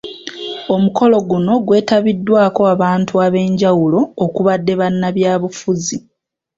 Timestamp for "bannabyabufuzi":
4.79-5.97